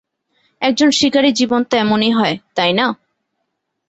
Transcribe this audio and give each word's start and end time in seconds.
একজন 0.61 0.89
শিকারীর 0.91 1.33
জীবন 1.33 1.61
তো 1.63 1.73
এমনই 1.77 2.11
হয়, 2.11 2.35
তাই 2.55 2.71
না? 2.73 2.85